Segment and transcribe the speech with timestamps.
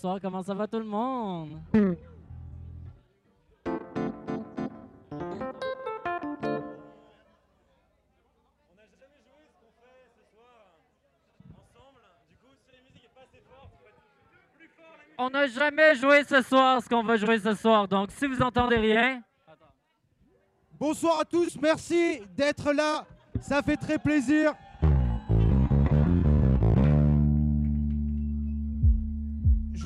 [0.00, 0.18] bonsoir.
[0.20, 1.60] Comment ça va tout le monde?
[15.18, 17.86] On n'a jamais joué ce soir ce qu'on va jouer ce soir.
[17.86, 19.22] Donc, si vous entendez rien,
[20.78, 23.04] Bonsoir à tous, merci d'être là,
[23.42, 24.54] ça fait très plaisir.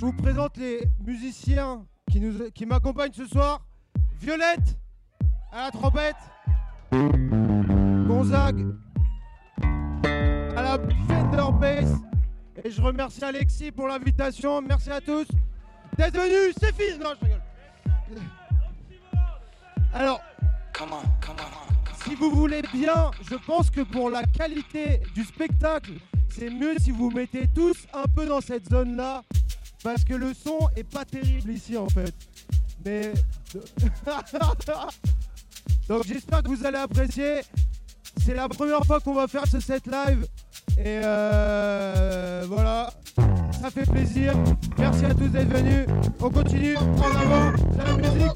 [0.04, 3.66] Je vous présente les musiciens qui, nous, qui m'accompagnent ce soir.
[4.20, 4.78] Violette
[5.50, 6.16] à la trompette,
[8.06, 8.66] Gonzague
[9.62, 11.88] à la Fender Bass.
[12.62, 14.60] Et je remercie Alexis pour l'invitation.
[14.60, 15.26] Merci à tous
[15.96, 16.54] d'être venus.
[16.60, 16.98] C'est fini.
[16.98, 17.42] Non, je rigole.
[19.94, 20.20] Alors,
[22.04, 25.92] si vous voulez bien, je pense que pour la qualité du spectacle,
[26.28, 29.22] c'est mieux si vous mettez tous un peu dans cette zone-là,
[29.84, 32.12] parce que le son est pas terrible ici en fait.
[32.84, 33.12] Mais
[35.88, 37.42] donc j'espère que vous allez apprécier.
[38.24, 40.26] C'est la première fois qu'on va faire ce set live
[40.78, 42.92] et euh, voilà,
[43.60, 44.34] ça fait plaisir.
[44.78, 45.86] Merci à tous d'être venus.
[46.20, 48.32] On continue en avant la musique.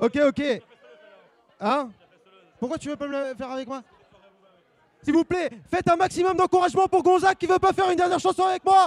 [0.00, 0.62] Ok, ok.
[1.60, 1.90] Hein?
[2.58, 3.82] Pourquoi tu veux pas me le faire avec moi?
[5.02, 8.18] S'il vous plaît, faites un maximum d'encouragement pour Gonzague qui veut pas faire une dernière
[8.18, 8.86] chanson avec moi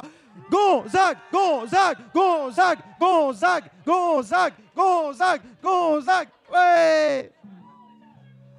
[0.49, 7.31] Gonzague, Gonzague, Gonzague, Gonzague, Gonzague, Gonzague, Gonzague, ouais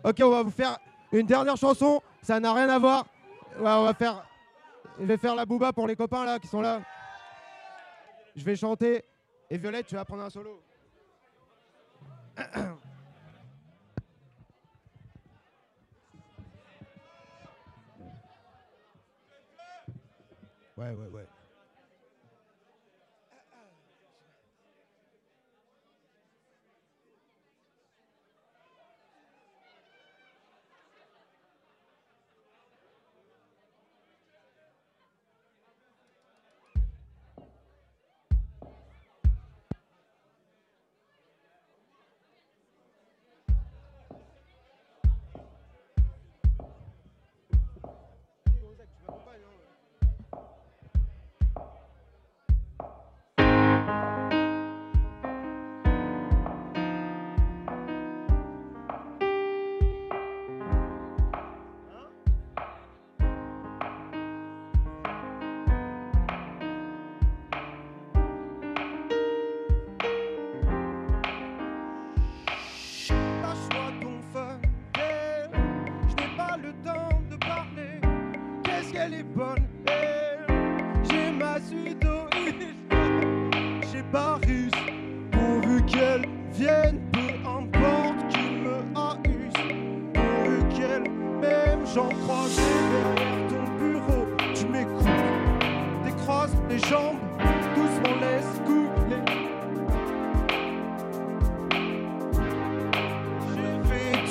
[0.04, 0.78] Ok, on va vous faire
[1.12, 3.06] une dernière chanson, ça n'a rien à voir.
[3.58, 4.24] Ouais, on va faire...
[4.98, 6.80] Je vais faire la booba pour les copains là qui sont là.
[8.36, 9.04] Je vais chanter.
[9.50, 10.60] Et Violette, tu vas prendre un solo.
[20.76, 21.33] Ouais, ouais, ouais.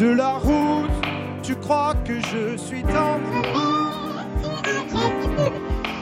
[0.04, 0.92] De la route,
[1.42, 3.42] tu crois que je suis tendre?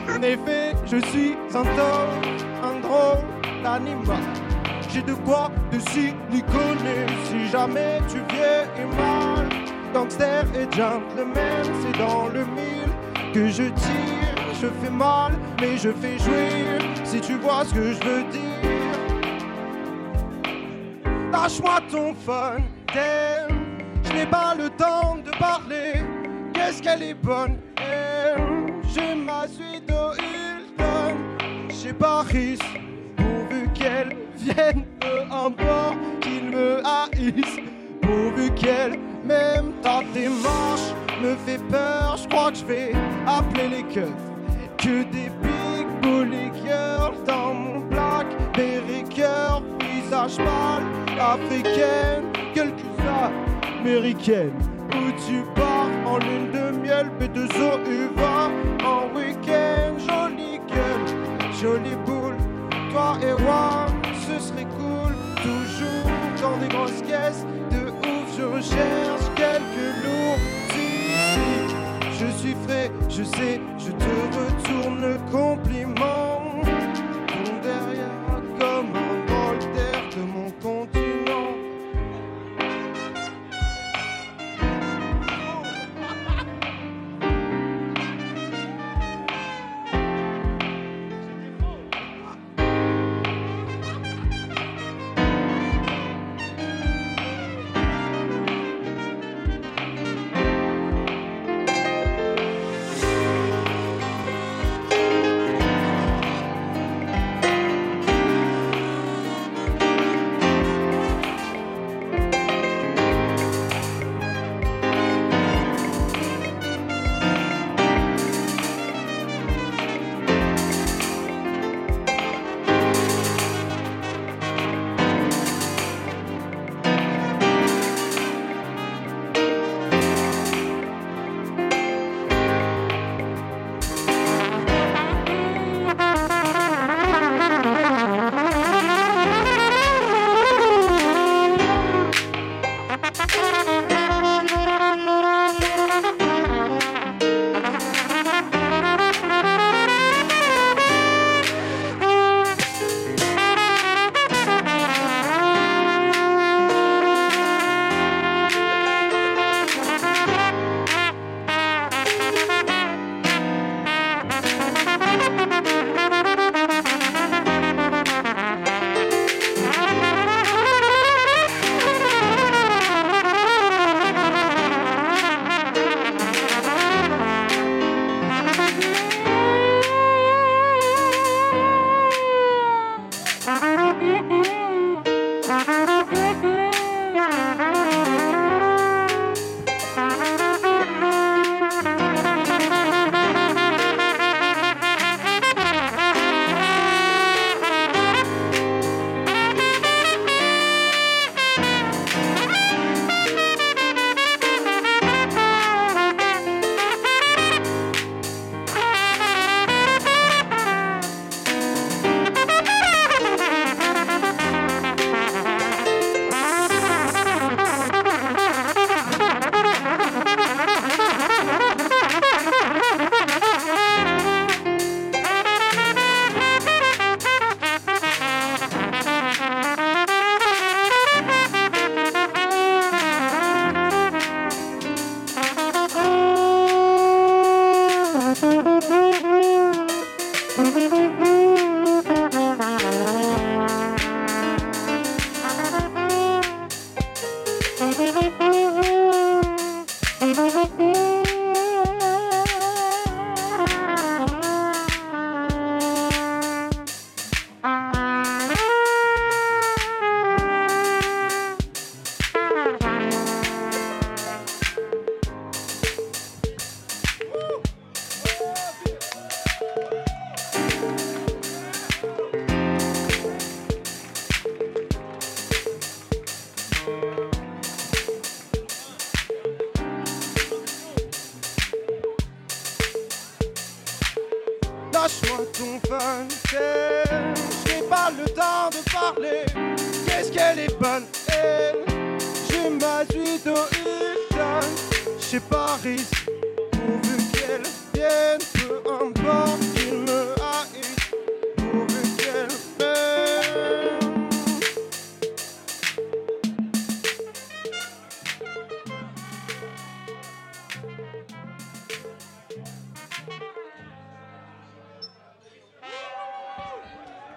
[0.09, 2.25] En effet, je suis un taupe,
[2.63, 3.23] un drôle
[3.63, 4.19] d'anima
[4.89, 9.47] J'ai de quoi te siliconer si jamais tu viens et mal
[9.93, 12.93] Gangster et gentleman, c'est dans le mille
[13.33, 14.35] que je tire.
[14.61, 18.71] Je fais mal, mais je fais jouir si tu vois ce que je veux dire.
[21.31, 22.57] Lâche-moi ton fun,
[22.93, 23.50] damn.
[24.11, 26.03] Je n'ai pas le temps de parler.
[26.53, 27.57] Qu'est-ce qu'elle est bonne.
[28.93, 31.15] J'ai ma suite au Hilton.
[31.69, 32.59] Chez Paris,
[33.15, 37.57] pourvu qu'elle vienne, peu importe qu'il me haïsse.
[38.01, 42.17] Pourvu qu'elle m'aime, ta démarche me fait peur.
[42.21, 42.91] Je crois que je vais
[43.25, 44.09] appeler les keufs.
[44.77, 49.63] Que des big bully girls dans mon blackberry cœur.
[49.79, 50.83] Visage pâle,
[51.17, 52.25] africaine,
[53.81, 54.53] américaine.
[54.93, 58.51] Où tu pars en lune de miel, P2O UVA
[58.85, 59.97] en week-end.
[59.97, 61.05] Jolie gueule,
[61.59, 62.37] jolie boule,
[62.91, 63.85] toi et moi,
[64.27, 65.13] ce serait cool.
[65.41, 66.11] Toujours
[66.41, 70.39] dans des grosses caisses de ouf, je recherche quelques lourds.
[72.19, 76.40] Je suis frais, je sais, je te retourne le compliment.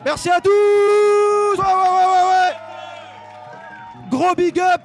[0.04, 2.54] Merci à tous Ouais, ouais, ouais,
[4.10, 4.82] Gros big up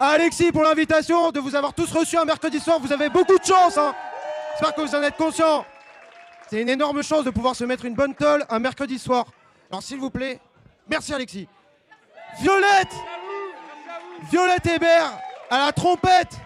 [0.00, 2.78] à Alexis pour l'invitation, de vous avoir tous reçus un mercredi soir.
[2.78, 3.92] Vous avez beaucoup de chance, hein
[4.52, 5.66] J'espère que vous en êtes conscients.
[6.48, 9.26] C'est une énorme chance de pouvoir se mettre une bonne tolle un mercredi soir.
[9.70, 10.38] Alors s'il vous plaît,
[10.88, 11.48] merci Alexis.
[12.40, 12.94] Violette
[14.30, 15.18] Violette Hébert
[15.50, 16.36] à la trompette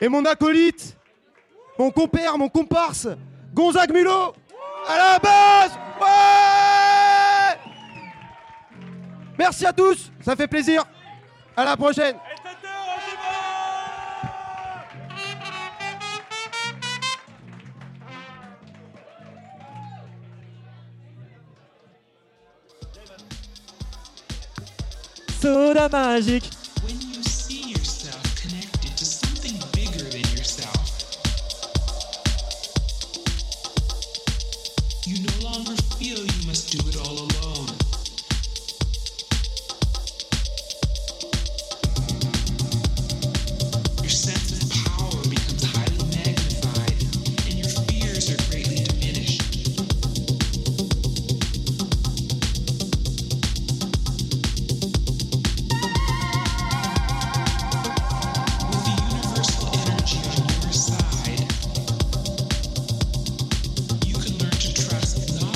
[0.00, 0.96] Et mon acolyte
[1.78, 3.08] mon compère, mon comparse,
[3.54, 4.34] Gonzague Mulot,
[4.88, 7.60] à la base Ouais
[9.38, 10.84] Merci à tous, ça fait plaisir.
[11.56, 12.16] À la prochaine.
[25.40, 26.65] Soda magique.